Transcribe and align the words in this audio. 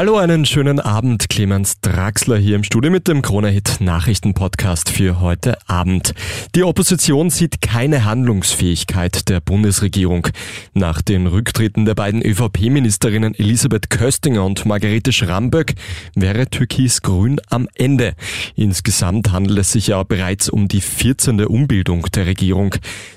Hallo, 0.00 0.16
einen 0.16 0.46
schönen 0.46 0.80
Abend. 0.80 1.28
Clemens 1.28 1.82
Draxler 1.82 2.38
hier 2.38 2.56
im 2.56 2.64
Studio 2.64 2.90
mit 2.90 3.06
dem 3.06 3.20
Krone-Hit 3.20 3.82
Nachrichten-Podcast 3.82 4.88
für 4.88 5.20
heute 5.20 5.58
Abend. 5.68 6.14
Die 6.54 6.62
Opposition 6.62 7.28
sieht 7.28 7.60
keine 7.60 8.06
Handlungsfähigkeit 8.06 9.28
der 9.28 9.40
Bundesregierung. 9.40 10.28
Nach 10.72 11.02
den 11.02 11.26
Rücktritten 11.26 11.84
der 11.84 11.94
beiden 11.94 12.22
ÖVP-Ministerinnen 12.22 13.34
Elisabeth 13.34 13.90
Köstinger 13.90 14.42
und 14.42 14.64
Margarete 14.64 15.12
Schramböck 15.12 15.74
wäre 16.14 16.46
Türkis-Grün 16.46 17.38
am 17.50 17.68
Ende. 17.74 18.14
Insgesamt 18.56 19.32
handelt 19.32 19.58
es 19.58 19.72
sich 19.72 19.88
ja 19.88 20.02
bereits 20.02 20.48
um 20.48 20.66
die 20.66 20.80
14. 20.80 21.44
Umbildung 21.44 22.06
der 22.14 22.24
Regierung. 22.24 22.74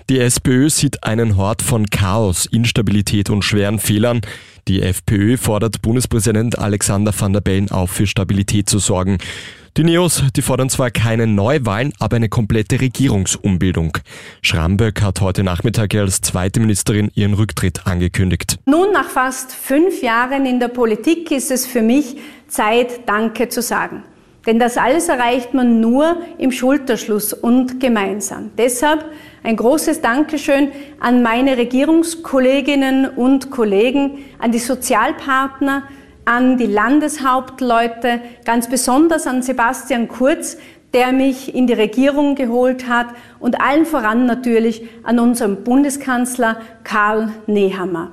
Die 0.09 0.20
SPÖ 0.20 0.70
sieht 0.70 1.05
einen 1.05 1.38
Hort 1.38 1.61
von 1.61 1.86
Chaos, 1.86 2.45
Instabilität 2.45 3.30
und 3.30 3.45
schweren 3.45 3.80
Fehlern. 3.80 4.20
Die 4.67 4.81
FPÖ 4.81 5.38
fordert 5.38 5.81
Bundespräsident 5.81 6.58
Alexander 6.58 7.13
van 7.17 7.34
der 7.34 7.41
Bellen 7.41 7.70
auf, 7.70 7.91
für 7.91 8.08
Stabilität 8.08 8.70
zu 8.70 8.80
sorgen. 8.80 9.17
Die 9.76 9.84
Neos, 9.84 10.23
die 10.36 10.41
fordern 10.41 10.70
zwar 10.70 10.91
keine 10.91 11.27
Neuwahlen, 11.27 11.94
aber 11.99 12.16
eine 12.16 12.30
komplette 12.30 12.80
Regierungsumbildung. 12.80 13.98
Schramböck 14.41 15.02
hat 15.02 15.20
heute 15.20 15.44
Nachmittag 15.44 15.95
als 15.95 16.22
zweite 16.22 16.59
Ministerin 16.59 17.12
ihren 17.16 17.34
Rücktritt 17.34 17.88
angekündigt. 17.88 18.58
Nun, 18.66 18.94
nach 18.94 19.09
fast 19.09 19.52
fünf 19.52 20.02
Jahren 20.02 20.45
in 20.45 20.59
der 20.59 20.67
Politik, 20.67 21.31
ist 21.31 21.52
es 21.52 21.66
für 21.66 21.81
mich 21.81 22.17
Zeit, 22.48 23.08
Danke 23.08 23.50
zu 23.50 23.61
sagen. 23.61 24.03
Denn 24.45 24.59
das 24.59 24.77
alles 24.77 25.07
erreicht 25.07 25.53
man 25.53 25.79
nur 25.79 26.17
im 26.38 26.52
Schulterschluss 26.52 27.31
und 27.31 27.79
gemeinsam. 27.79 28.52
Deshalb 28.57 29.05
ein 29.41 29.55
großes 29.55 30.02
Dankeschön 30.02 30.71
an 30.99 31.21
meine 31.21 31.57
Regierungskolleginnen 31.57 33.08
und 33.08 33.52
Kollegen, 33.52 34.25
an 34.39 34.52
die 34.52 34.59
Sozialpartner, 34.59 35.83
an 36.25 36.58
die 36.58 36.67
Landeshauptleute, 36.67 38.19
ganz 38.45 38.69
besonders 38.69 39.27
an 39.27 39.41
Sebastian 39.41 40.08
Kurz, 40.08 40.57
der 40.94 41.11
mich 41.11 41.55
in 41.55 41.66
die 41.66 41.73
Regierung 41.73 42.35
geholt 42.35 42.88
hat 42.88 43.07
und 43.39 43.59
allen 43.61 43.85
voran 43.85 44.25
natürlich 44.25 44.88
an 45.03 45.19
unseren 45.19 45.63
Bundeskanzler 45.63 46.57
Karl 46.83 47.31
Nehammer. 47.47 48.11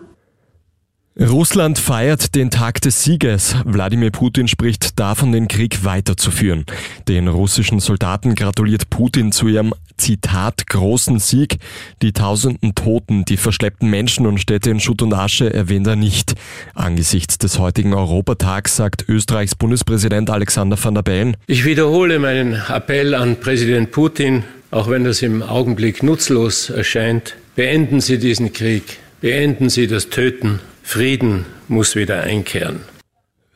Russland 1.20 1.78
feiert 1.78 2.34
den 2.34 2.50
Tag 2.50 2.80
des 2.80 3.04
Sieges. 3.04 3.54
Wladimir 3.66 4.10
Putin 4.10 4.48
spricht 4.48 4.98
davon, 4.98 5.32
den 5.32 5.48
Krieg 5.48 5.84
weiterzuführen. 5.84 6.64
Den 7.08 7.28
russischen 7.28 7.78
Soldaten 7.78 8.34
gratuliert 8.34 8.88
Putin 8.88 9.30
zu 9.30 9.46
ihrem 9.46 9.74
Zitat 9.98 10.66
großen 10.68 11.18
Sieg. 11.18 11.58
Die 12.00 12.14
tausenden 12.14 12.74
Toten, 12.74 13.26
die 13.26 13.36
verschleppten 13.36 13.90
Menschen 13.90 14.26
und 14.26 14.38
Städte 14.38 14.70
in 14.70 14.80
Schutt 14.80 15.02
und 15.02 15.12
Asche 15.12 15.52
erwähnt 15.52 15.86
er 15.86 15.96
nicht. 15.96 16.36
Angesichts 16.74 17.36
des 17.36 17.58
heutigen 17.58 17.92
Europatags 17.92 18.76
sagt 18.76 19.06
Österreichs 19.06 19.54
Bundespräsident 19.54 20.30
Alexander 20.30 20.82
van 20.82 20.94
der 20.94 21.02
Bellen. 21.02 21.36
Ich 21.46 21.66
wiederhole 21.66 22.18
meinen 22.18 22.54
Appell 22.54 23.14
an 23.14 23.36
Präsident 23.36 23.90
Putin, 23.90 24.44
auch 24.70 24.88
wenn 24.88 25.04
das 25.04 25.20
im 25.20 25.42
Augenblick 25.42 26.02
nutzlos 26.02 26.70
erscheint. 26.70 27.36
Beenden 27.56 28.00
Sie 28.00 28.18
diesen 28.18 28.54
Krieg. 28.54 29.00
Beenden 29.20 29.68
Sie 29.68 29.86
das 29.86 30.08
Töten 30.08 30.60
Frieden 30.90 31.46
muss 31.68 31.94
wieder 31.94 32.24
einkehren. 32.24 32.80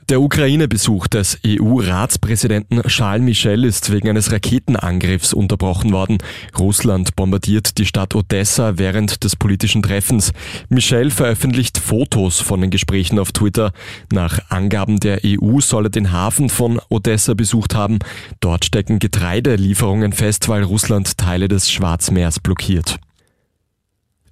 Der 0.09 0.21
Ukraine-Besuch 0.21 1.09
des 1.09 1.41
EU-Ratspräsidenten 1.45 2.81
Charles 2.83 3.25
Michel 3.25 3.65
ist 3.65 3.91
wegen 3.91 4.09
eines 4.09 4.31
Raketenangriffs 4.31 5.35
unterbrochen 5.35 5.91
worden. 5.91 6.19
Russland 6.57 7.17
bombardiert 7.17 7.79
die 7.79 7.87
Stadt 7.87 8.15
Odessa 8.15 8.79
während 8.79 9.25
des 9.25 9.35
politischen 9.35 9.83
Treffens. 9.83 10.31
Michel 10.69 11.11
veröffentlicht 11.11 11.79
Fotos 11.79 12.39
von 12.39 12.61
den 12.61 12.71
Gesprächen 12.71 13.19
auf 13.19 13.33
Twitter. 13.33 13.73
Nach 14.13 14.39
Angaben 14.49 15.01
der 15.01 15.23
EU 15.27 15.59
soll 15.59 15.87
er 15.87 15.91
den 15.91 16.13
Hafen 16.13 16.49
von 16.49 16.81
Odessa 16.89 17.35
besucht 17.35 17.75
haben. 17.75 17.99
Dort 18.39 18.65
stecken 18.65 19.01
Getreidelieferungen 19.01 20.13
fest, 20.13 20.49
weil 20.49 20.63
Russland 20.63 21.19
Teile 21.19 21.49
des 21.49 21.69
Schwarzmeers 21.69 22.39
blockiert. 22.39 23.01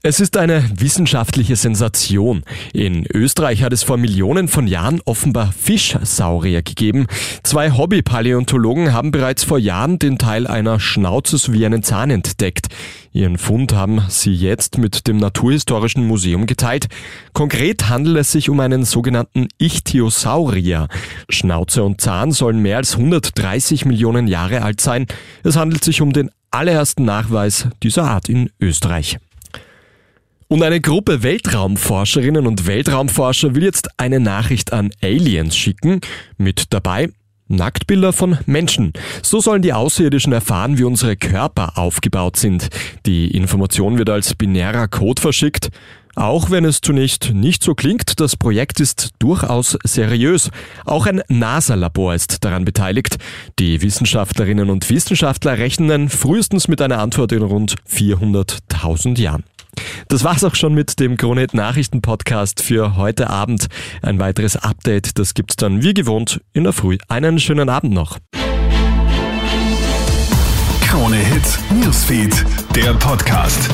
Es 0.04 0.18
ist 0.18 0.36
eine 0.36 0.68
wissenschaftliche 0.74 1.54
Sensation. 1.54 2.42
In 2.72 3.06
Österreich 3.06 3.62
hat 3.62 3.72
es 3.72 3.84
vor 3.84 3.98
Millionen 3.98 4.48
von 4.48 4.66
Jahren 4.66 5.00
offenbar 5.04 5.52
Fischsaurier 5.52 6.62
gegeben. 6.62 7.06
Zwei 7.44 7.70
Hobby-Paläontologen 7.70 8.92
haben 8.92 9.12
bereits 9.12 9.44
vor 9.44 9.60
Jahren 9.60 10.00
den 10.00 10.18
Teil 10.18 10.48
einer 10.48 10.80
Schnauze 10.80 11.38
sowie 11.38 11.64
einen 11.64 11.84
Zahn 11.84 12.10
entdeckt. 12.10 12.66
Ihren 13.12 13.38
Fund 13.38 13.74
haben 13.74 14.02
sie 14.08 14.34
jetzt 14.34 14.76
mit 14.76 15.06
dem 15.06 15.18
Naturhistorischen 15.18 16.04
Museum 16.04 16.46
geteilt. 16.46 16.88
Konkret 17.32 17.88
handelt 17.88 18.16
es 18.16 18.32
sich 18.32 18.50
um 18.50 18.58
einen 18.58 18.84
sogenannten 18.84 19.46
Ichthyosaurier. 19.58 20.88
Schnauze 21.28 21.84
und 21.84 22.00
Zahn 22.00 22.32
sollen 22.32 22.58
mehr 22.58 22.78
als 22.78 22.96
130 22.96 23.84
Millionen 23.84 24.26
Jahre 24.26 24.62
alt 24.62 24.80
sein. 24.80 25.06
Es 25.44 25.54
handelt 25.54 25.84
sich 25.84 26.02
um 26.02 26.12
den 26.12 26.32
allerersten 26.50 27.04
Nachweis 27.04 27.68
dieser 27.84 28.02
Art 28.02 28.28
in 28.28 28.50
Österreich. 28.60 29.20
Und 30.52 30.62
eine 30.62 30.82
Gruppe 30.82 31.22
Weltraumforscherinnen 31.22 32.46
und 32.46 32.66
Weltraumforscher 32.66 33.54
will 33.54 33.62
jetzt 33.62 33.88
eine 33.98 34.20
Nachricht 34.20 34.74
an 34.74 34.90
Aliens 35.02 35.56
schicken. 35.56 36.02
Mit 36.36 36.74
dabei 36.74 37.08
Nacktbilder 37.48 38.12
von 38.12 38.36
Menschen. 38.44 38.92
So 39.22 39.40
sollen 39.40 39.62
die 39.62 39.72
Außerirdischen 39.72 40.34
erfahren, 40.34 40.76
wie 40.76 40.84
unsere 40.84 41.16
Körper 41.16 41.78
aufgebaut 41.78 42.36
sind. 42.36 42.68
Die 43.06 43.30
Information 43.30 43.96
wird 43.96 44.10
als 44.10 44.34
binärer 44.34 44.88
Code 44.88 45.22
verschickt. 45.22 45.70
Auch 46.16 46.50
wenn 46.50 46.66
es 46.66 46.82
zunächst 46.82 47.32
nicht 47.32 47.62
so 47.62 47.74
klingt, 47.74 48.20
das 48.20 48.36
Projekt 48.36 48.78
ist 48.78 49.12
durchaus 49.20 49.78
seriös. 49.84 50.50
Auch 50.84 51.06
ein 51.06 51.22
NASA-Labor 51.28 52.14
ist 52.14 52.44
daran 52.44 52.66
beteiligt. 52.66 53.16
Die 53.58 53.80
Wissenschaftlerinnen 53.80 54.68
und 54.68 54.90
Wissenschaftler 54.90 55.56
rechnen 55.56 56.10
frühestens 56.10 56.68
mit 56.68 56.82
einer 56.82 56.98
Antwort 56.98 57.32
in 57.32 57.40
rund 57.40 57.76
400.000 57.88 59.18
Jahren. 59.18 59.44
Das 60.08 60.24
war's 60.24 60.44
auch 60.44 60.54
schon 60.54 60.74
mit 60.74 61.00
dem 61.00 61.16
Kronet 61.16 61.54
Nachrichten 61.54 62.02
Podcast 62.02 62.62
für 62.62 62.96
heute 62.96 63.30
Abend. 63.30 63.68
Ein 64.02 64.18
weiteres 64.18 64.56
Update, 64.56 65.18
das 65.18 65.34
gibt's 65.34 65.56
dann 65.56 65.82
wie 65.82 65.94
gewohnt 65.94 66.40
in 66.52 66.64
der 66.64 66.72
Früh. 66.72 66.98
Einen 67.08 67.38
schönen 67.38 67.68
Abend 67.68 67.92
noch. 67.92 68.18
Krone 70.82 71.16
Hits, 71.16 71.58
Newsfeed, 71.70 72.44
der 72.76 72.92
Podcast. 72.94 73.70